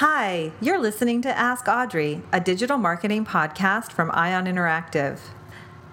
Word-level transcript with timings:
Hi, 0.00 0.52
you're 0.60 0.78
listening 0.78 1.22
to 1.22 1.36
Ask 1.36 1.66
Audrey, 1.66 2.22
a 2.32 2.38
digital 2.38 2.78
marketing 2.78 3.24
podcast 3.24 3.90
from 3.90 4.12
Ion 4.14 4.44
Interactive. 4.44 5.18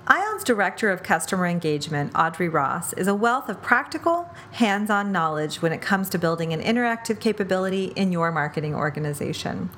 Ion's 0.06 0.44
Director 0.44 0.92
of 0.92 1.02
Customer 1.02 1.48
Engagement, 1.48 2.12
Audrey 2.14 2.48
Ross, 2.48 2.94
is 2.94 3.08
a 3.08 3.16
wealth 3.16 3.50
of 3.50 3.64
practical, 3.64 4.30
hands 4.52 4.92
on 4.92 5.12
knowledge 5.12 5.60
when 5.60 5.74
it 5.74 5.82
comes 5.82 6.08
to 6.10 6.20
building 6.20 6.54
an 6.54 6.62
interactive 6.62 7.20
capability 7.20 7.86
in 7.96 8.12
your 8.12 8.32
marketing 8.32 8.76
organization. 8.76 9.72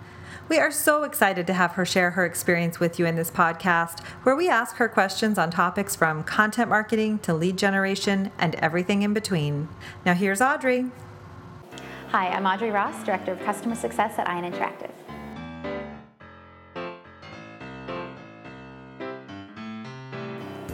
We 0.49 0.57
are 0.57 0.71
so 0.71 1.03
excited 1.03 1.47
to 1.47 1.53
have 1.53 1.71
her 1.75 1.85
share 1.85 2.11
her 2.11 2.25
experience 2.25 2.81
with 2.81 2.99
you 2.99 3.05
in 3.05 3.15
this 3.15 3.31
podcast, 3.31 4.03
where 4.23 4.35
we 4.35 4.49
ask 4.49 4.75
her 4.75 4.89
questions 4.89 5.37
on 5.37 5.51
topics 5.51 5.95
from 5.95 6.25
content 6.25 6.67
marketing 6.67 7.19
to 7.19 7.33
lead 7.33 7.57
generation 7.57 8.31
and 8.37 8.55
everything 8.55 9.03
in 9.03 9.13
between. 9.13 9.69
Now, 10.05 10.15
here's 10.15 10.41
Audrey. 10.41 10.91
Hi, 12.11 12.29
I'm 12.29 12.45
Audrey 12.45 12.71
Ross, 12.71 13.03
Director 13.03 13.33
of 13.33 13.39
Customer 13.43 13.75
Success 13.75 14.17
at 14.17 14.29
Ion 14.29 14.49
Interactive. 14.49 14.91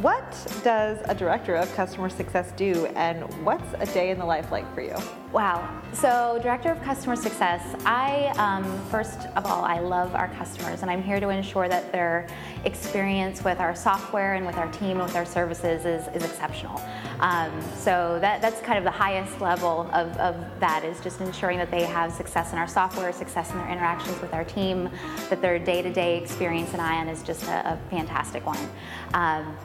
What 0.03 0.61
does 0.63 0.99
a 1.05 1.15
director 1.15 1.55
of 1.55 1.73
customer 1.75 2.09
success 2.09 2.51
do, 2.51 2.87
and 2.87 3.23
what's 3.43 3.73
a 3.79 3.85
day 3.93 4.11
in 4.11 4.19
the 4.19 4.25
life 4.25 4.51
like 4.51 4.71
for 4.75 4.81
you? 4.81 4.95
Wow. 5.31 5.81
So, 5.93 6.39
Director 6.43 6.71
of 6.71 6.81
Customer 6.83 7.15
Success, 7.15 7.75
I, 7.85 8.33
um, 8.37 8.63
first 8.89 9.21
of 9.35 9.45
all, 9.45 9.63
I 9.63 9.79
love 9.79 10.13
our 10.13 10.27
customers, 10.35 10.81
and 10.81 10.91
I'm 10.91 11.01
here 11.01 11.19
to 11.19 11.29
ensure 11.29 11.67
that 11.67 11.91
their 11.91 12.27
experience 12.65 13.43
with 13.43 13.59
our 13.59 13.73
software 13.73 14.35
and 14.35 14.45
with 14.45 14.57
our 14.57 14.71
team 14.73 14.99
and 14.99 15.03
with 15.03 15.15
our 15.15 15.25
services 15.25 15.85
is, 15.85 16.07
is 16.09 16.23
exceptional. 16.29 16.79
Um, 17.19 17.51
so, 17.75 18.17
that, 18.21 18.41
that's 18.41 18.61
kind 18.61 18.77
of 18.77 18.83
the 18.83 18.91
highest 18.91 19.39
level 19.41 19.89
of, 19.93 20.15
of 20.17 20.35
that 20.59 20.83
is 20.83 20.99
just 21.01 21.21
ensuring 21.21 21.57
that 21.57 21.71
they 21.71 21.83
have 21.83 22.11
success 22.11 22.51
in 22.51 22.57
our 22.57 22.67
software, 22.67 23.11
success 23.11 23.51
in 23.51 23.57
their 23.57 23.69
interactions 23.69 24.19
with 24.21 24.33
our 24.33 24.43
team, 24.43 24.89
that 25.29 25.41
their 25.41 25.59
day 25.59 25.81
to 25.81 25.91
day 25.91 26.17
experience 26.21 26.73
in 26.73 26.79
ION 26.79 27.07
is 27.07 27.23
just 27.23 27.43
a, 27.43 27.73
a 27.73 27.79
fantastic 27.89 28.45
one. 28.45 28.69
Um, 29.13 29.57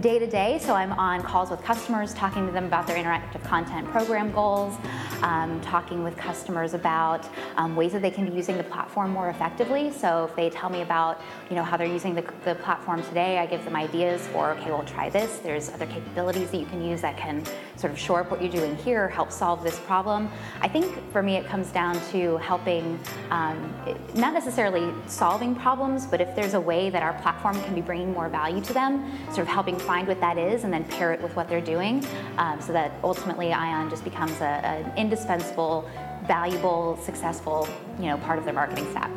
day 0.00 0.18
to 0.18 0.26
day. 0.26 0.58
So 0.60 0.74
I'm 0.74 0.92
on 0.92 1.22
calls 1.22 1.50
with 1.50 1.62
customers, 1.62 2.12
talking 2.12 2.46
to 2.46 2.52
them 2.52 2.66
about 2.66 2.86
their 2.86 2.96
interactive 2.96 3.42
content 3.42 3.88
program 3.88 4.30
goals, 4.32 4.76
um, 5.22 5.60
talking 5.62 6.04
with 6.04 6.14
customers 6.16 6.74
about 6.74 7.26
um, 7.56 7.74
ways 7.74 7.92
that 7.92 8.02
they 8.02 8.10
can 8.10 8.28
be 8.28 8.36
using 8.36 8.58
the 8.58 8.64
platform 8.64 9.10
more 9.10 9.30
effectively. 9.30 9.90
So 9.90 10.26
if 10.26 10.36
they 10.36 10.50
tell 10.50 10.68
me 10.68 10.82
about 10.82 11.20
you 11.48 11.56
know 11.56 11.64
how 11.64 11.78
they're 11.78 11.86
using 11.86 12.14
the, 12.14 12.24
the 12.44 12.54
platform 12.56 13.02
today, 13.02 13.38
I 13.38 13.46
give 13.46 13.64
them 13.64 13.74
ideas 13.74 14.26
for 14.28 14.50
okay, 14.50 14.70
well 14.70 14.84
try 14.84 15.08
this. 15.08 15.38
There's 15.38 15.70
other 15.70 15.86
capabilities 15.86 16.50
that 16.50 16.58
you 16.58 16.66
can 16.66 16.82
use 16.82 17.00
that 17.00 17.16
can 17.16 17.42
sort 17.76 17.92
of 17.92 17.98
shore 17.98 18.20
up 18.20 18.30
what 18.30 18.42
you're 18.42 18.52
doing 18.52 18.76
here, 18.76 19.08
help 19.08 19.32
solve 19.32 19.62
this 19.62 19.78
problem. 19.80 20.30
I 20.60 20.68
think 20.68 21.10
for 21.12 21.22
me 21.22 21.36
it 21.36 21.46
comes 21.46 21.72
down 21.72 21.98
to 22.10 22.36
helping, 22.38 23.00
um, 23.30 23.74
not 24.14 24.34
necessarily 24.34 24.92
solving 25.06 25.54
problems, 25.54 26.06
but 26.06 26.20
if 26.20 26.36
there's 26.36 26.54
a 26.54 26.60
way 26.60 26.90
that 26.90 27.02
our 27.02 27.14
platform 27.22 27.60
can 27.62 27.74
be 27.74 27.80
bringing 27.80 28.12
more 28.12 28.28
value 28.28 28.60
to 28.62 28.72
them, 28.72 29.10
sort 29.28 29.40
of 29.40 29.48
helping 29.48 29.77
find 29.78 30.06
what 30.08 30.20
that 30.20 30.38
is 30.38 30.64
and 30.64 30.72
then 30.72 30.84
pair 30.84 31.12
it 31.12 31.20
with 31.20 31.34
what 31.36 31.48
they're 31.48 31.60
doing 31.60 32.04
um, 32.38 32.60
so 32.60 32.72
that 32.72 32.92
ultimately 33.02 33.52
Ion 33.52 33.90
just 33.90 34.04
becomes 34.04 34.40
an 34.40 34.92
indispensable, 34.96 35.88
valuable, 36.26 36.98
successful 37.02 37.68
you 37.98 38.06
know, 38.06 38.18
part 38.18 38.38
of 38.38 38.44
their 38.44 38.54
marketing 38.54 38.88
stack. 38.90 39.10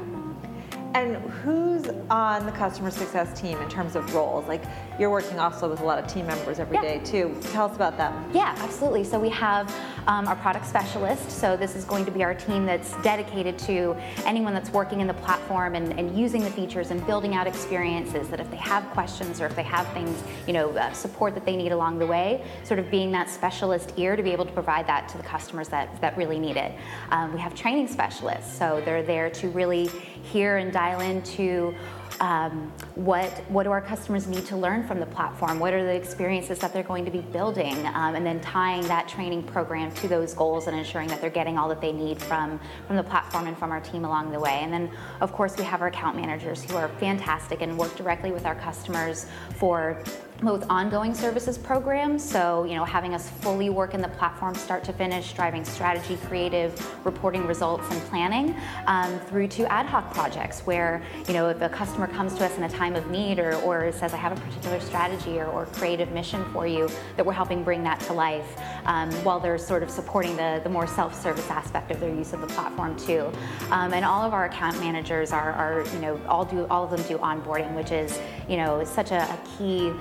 And 0.93 1.15
who's 1.15 1.87
on 2.09 2.45
the 2.45 2.51
customer 2.51 2.91
success 2.91 3.39
team 3.39 3.57
in 3.61 3.69
terms 3.69 3.95
of 3.95 4.13
roles? 4.13 4.45
Like 4.47 4.63
you're 4.99 5.09
working 5.09 5.39
also 5.39 5.69
with 5.69 5.79
a 5.79 5.85
lot 5.85 5.97
of 5.97 6.11
team 6.11 6.27
members 6.27 6.59
every 6.59 6.75
yeah. 6.75 6.81
day 6.81 6.99
too. 6.99 7.35
Tell 7.51 7.65
us 7.65 7.75
about 7.75 7.97
them. 7.97 8.29
Yeah, 8.33 8.55
absolutely. 8.59 9.05
So 9.05 9.17
we 9.17 9.29
have 9.29 9.73
um, 10.07 10.27
our 10.27 10.35
product 10.35 10.65
specialist. 10.65 11.31
So 11.31 11.55
this 11.55 11.75
is 11.75 11.85
going 11.85 12.03
to 12.05 12.11
be 12.11 12.23
our 12.23 12.33
team 12.33 12.65
that's 12.65 12.95
dedicated 13.01 13.57
to 13.59 13.95
anyone 14.25 14.53
that's 14.53 14.71
working 14.71 14.99
in 14.99 15.07
the 15.07 15.13
platform 15.13 15.75
and, 15.75 15.97
and 15.97 16.17
using 16.17 16.43
the 16.43 16.51
features 16.51 16.91
and 16.91 17.05
building 17.05 17.35
out 17.35 17.47
experiences. 17.47 18.27
That 18.27 18.41
if 18.41 18.51
they 18.51 18.57
have 18.57 18.83
questions 18.89 19.39
or 19.39 19.45
if 19.45 19.55
they 19.55 19.63
have 19.63 19.87
things, 19.93 20.21
you 20.45 20.53
know, 20.53 20.71
uh, 20.71 20.91
support 20.91 21.35
that 21.35 21.45
they 21.45 21.55
need 21.55 21.71
along 21.71 21.99
the 21.99 22.07
way, 22.07 22.45
sort 22.63 22.79
of 22.79 22.91
being 22.91 23.11
that 23.11 23.29
specialist 23.29 23.93
ear 23.95 24.17
to 24.17 24.23
be 24.23 24.31
able 24.31 24.45
to 24.45 24.51
provide 24.51 24.87
that 24.87 25.07
to 25.09 25.17
the 25.17 25.23
customers 25.23 25.69
that 25.69 26.01
that 26.01 26.17
really 26.17 26.39
need 26.39 26.57
it. 26.57 26.73
Um, 27.11 27.33
we 27.33 27.39
have 27.39 27.55
training 27.55 27.87
specialists. 27.87 28.57
So 28.57 28.81
they're 28.83 29.03
there 29.03 29.29
to 29.29 29.49
really 29.49 29.89
hear 30.23 30.57
and 30.57 30.71
dial 30.81 31.01
into 31.01 31.75
um, 32.21 32.71
what 32.93 33.29
what 33.49 33.63
do 33.63 33.71
our 33.71 33.81
customers 33.81 34.27
need 34.27 34.45
to 34.45 34.55
learn 34.55 34.87
from 34.87 34.99
the 34.99 35.07
platform? 35.07 35.59
What 35.59 35.73
are 35.73 35.83
the 35.83 35.95
experiences 35.95 36.59
that 36.59 36.71
they're 36.71 36.83
going 36.83 37.03
to 37.03 37.11
be 37.11 37.21
building? 37.21 37.75
Um, 37.87 38.15
and 38.15 38.23
then 38.23 38.39
tying 38.41 38.83
that 38.83 39.07
training 39.07 39.41
program 39.43 39.91
to 39.95 40.07
those 40.07 40.35
goals 40.35 40.67
and 40.67 40.77
ensuring 40.77 41.07
that 41.07 41.19
they're 41.19 41.31
getting 41.31 41.57
all 41.57 41.67
that 41.69 41.81
they 41.81 41.91
need 41.91 42.21
from 42.21 42.59
from 42.85 42.95
the 42.95 43.03
platform 43.03 43.47
and 43.47 43.57
from 43.57 43.71
our 43.71 43.81
team 43.81 44.05
along 44.05 44.31
the 44.31 44.39
way. 44.39 44.59
And 44.61 44.71
then 44.71 44.91
of 45.19 45.33
course 45.33 45.57
we 45.57 45.63
have 45.63 45.81
our 45.81 45.87
account 45.87 46.15
managers 46.15 46.63
who 46.63 46.77
are 46.77 46.89
fantastic 46.99 47.63
and 47.63 47.75
work 47.75 47.95
directly 47.95 48.31
with 48.31 48.45
our 48.45 48.55
customers 48.55 49.25
for 49.55 50.03
both 50.41 50.65
ongoing 50.69 51.13
services 51.13 51.57
programs, 51.57 52.27
so 52.27 52.63
you 52.63 52.75
know 52.75 52.83
having 52.83 53.13
us 53.13 53.29
fully 53.29 53.69
work 53.69 53.93
in 53.93 54.01
the 54.01 54.07
platform 54.07 54.55
start 54.55 54.83
to 54.83 54.93
finish, 54.93 55.33
driving 55.33 55.63
strategy, 55.63 56.17
creative, 56.25 56.73
reporting 57.05 57.45
results, 57.45 57.87
and 57.91 58.01
planning, 58.03 58.55
um, 58.87 59.19
through 59.21 59.47
to 59.47 59.71
ad 59.71 59.85
hoc 59.85 60.11
projects 60.13 60.61
where 60.61 61.03
you 61.27 61.33
know 61.33 61.49
if 61.49 61.61
a 61.61 61.69
customer 61.69 62.07
comes 62.13 62.35
to 62.35 62.45
us 62.45 62.57
in 62.57 62.63
a 62.63 62.69
time 62.69 62.95
of 62.95 63.09
need 63.09 63.39
or, 63.39 63.55
or 63.55 63.91
says 63.91 64.13
I 64.13 64.17
have 64.17 64.37
a 64.37 64.41
particular 64.41 64.79
strategy 64.79 65.39
or, 65.39 65.47
or 65.47 65.65
creative 65.67 66.11
mission 66.11 66.43
for 66.51 66.67
you, 66.67 66.89
that 67.17 67.25
we're 67.25 67.33
helping 67.33 67.63
bring 67.63 67.83
that 67.83 67.99
to 68.01 68.13
life 68.13 68.57
um, 68.85 69.11
while 69.23 69.39
they're 69.39 69.57
sort 69.57 69.83
of 69.83 69.89
supporting 69.89 70.35
the, 70.35 70.61
the 70.63 70.69
more 70.69 70.87
self-service 70.87 71.49
aspect 71.49 71.91
of 71.91 71.99
their 71.99 72.13
use 72.13 72.33
of 72.33 72.41
the 72.41 72.47
platform 72.47 72.97
too. 72.97 73.31
Um, 73.69 73.93
and 73.93 74.05
all 74.05 74.23
of 74.23 74.33
our 74.33 74.45
account 74.45 74.79
managers 74.79 75.31
are, 75.31 75.51
are 75.51 75.85
you 75.93 75.99
know 75.99 76.19
all 76.27 76.45
do 76.45 76.65
all 76.67 76.83
of 76.83 76.91
them 76.91 77.01
do 77.07 77.17
onboarding, 77.17 77.73
which 77.75 77.91
is 77.91 78.19
you 78.47 78.57
know 78.57 78.83
such 78.83 79.11
a, 79.11 79.21
a 79.21 79.39
key 79.57 79.91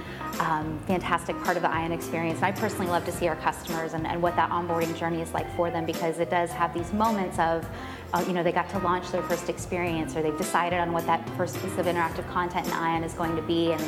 um, 0.40 0.78
fantastic 0.86 1.40
part 1.42 1.56
of 1.56 1.62
the 1.62 1.70
Ion 1.70 1.92
experience. 1.92 2.36
And 2.36 2.46
I 2.46 2.52
personally 2.52 2.86
love 2.86 3.04
to 3.04 3.12
see 3.12 3.28
our 3.28 3.36
customers 3.36 3.94
and, 3.94 4.06
and 4.06 4.22
what 4.22 4.36
that 4.36 4.50
onboarding 4.50 4.96
journey 4.96 5.20
is 5.20 5.32
like 5.32 5.54
for 5.56 5.70
them 5.70 5.84
because 5.84 6.18
it 6.18 6.30
does 6.30 6.50
have 6.50 6.72
these 6.72 6.92
moments 6.92 7.38
of, 7.38 7.66
uh, 8.12 8.24
you 8.26 8.32
know, 8.32 8.42
they 8.42 8.52
got 8.52 8.68
to 8.70 8.78
launch 8.78 9.10
their 9.10 9.22
first 9.22 9.48
experience 9.48 10.16
or 10.16 10.22
they've 10.22 10.36
decided 10.36 10.80
on 10.80 10.92
what 10.92 11.06
that 11.06 11.28
first 11.36 11.54
piece 11.62 11.78
of 11.78 11.86
interactive 11.86 12.28
content 12.30 12.66
in 12.66 12.72
Ion 12.72 13.04
is 13.04 13.12
going 13.14 13.36
to 13.36 13.42
be. 13.42 13.72
And 13.72 13.82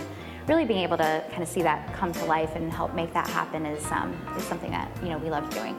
really 0.47 0.65
being 0.65 0.81
able 0.81 0.97
to 0.97 1.25
kind 1.31 1.43
of 1.43 1.49
see 1.49 1.63
that 1.63 1.93
come 1.95 2.13
to 2.13 2.25
life 2.27 2.55
and 2.55 2.73
help 2.73 2.95
make 2.95 3.13
that 3.15 3.27
happen 3.29 3.67
is, 3.67 3.85
um, 3.91 4.15
is 4.37 4.45
something 4.45 4.71
that, 4.71 4.91
you 5.03 5.09
know, 5.09 5.19
we 5.19 5.31
love 5.31 5.49
doing. 5.51 5.77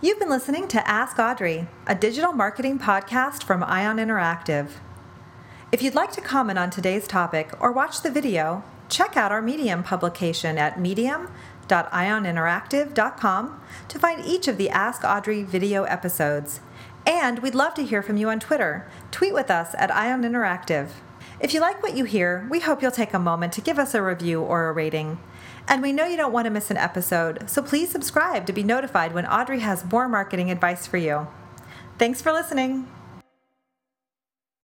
You've 0.00 0.20
been 0.20 0.30
listening 0.30 0.68
to 0.68 0.88
Ask 0.88 1.18
Audrey, 1.18 1.66
a 1.88 1.94
digital 1.96 2.32
marketing 2.32 2.78
podcast 2.78 3.42
from 3.42 3.64
Ion 3.64 3.96
Interactive. 3.96 4.70
If 5.72 5.82
you'd 5.82 5.96
like 5.96 6.12
to 6.12 6.20
comment 6.20 6.58
on 6.58 6.70
today's 6.70 7.08
topic 7.08 7.50
or 7.60 7.72
watch 7.72 8.02
the 8.02 8.10
video, 8.10 8.62
check 8.88 9.16
out 9.16 9.32
our 9.32 9.42
Medium 9.42 9.82
publication 9.82 10.58
at 10.58 10.80
medium.ioninteractive.com 10.80 13.60
to 13.88 13.98
find 13.98 14.24
each 14.24 14.48
of 14.48 14.56
the 14.56 14.70
Ask 14.70 15.04
Audrey 15.04 15.42
video 15.42 15.84
episodes. 15.84 16.60
And 17.06 17.40
we'd 17.40 17.54
love 17.54 17.74
to 17.74 17.84
hear 17.84 18.02
from 18.02 18.16
you 18.16 18.28
on 18.28 18.40
Twitter. 18.40 18.88
Tweet 19.10 19.32
with 19.32 19.50
us 19.50 19.74
at 19.78 19.94
Ion 19.94 20.22
Interactive. 20.22 20.90
If 21.40 21.54
you 21.54 21.60
like 21.60 21.82
what 21.82 21.96
you 21.96 22.04
hear, 22.04 22.46
we 22.50 22.60
hope 22.60 22.82
you'll 22.82 22.90
take 22.90 23.14
a 23.14 23.18
moment 23.18 23.52
to 23.54 23.60
give 23.60 23.78
us 23.78 23.94
a 23.94 24.02
review 24.02 24.42
or 24.42 24.68
a 24.68 24.72
rating. 24.72 25.18
And 25.68 25.82
we 25.82 25.92
know 25.92 26.06
you 26.06 26.16
don't 26.16 26.32
want 26.32 26.46
to 26.46 26.50
miss 26.50 26.70
an 26.70 26.76
episode, 26.76 27.48
so 27.48 27.62
please 27.62 27.90
subscribe 27.90 28.46
to 28.46 28.52
be 28.52 28.62
notified 28.62 29.14
when 29.14 29.26
Audrey 29.26 29.60
has 29.60 29.90
more 29.90 30.08
marketing 30.08 30.50
advice 30.50 30.86
for 30.86 30.96
you. 30.96 31.28
Thanks 31.98 32.20
for 32.20 32.32
listening. 32.32 32.88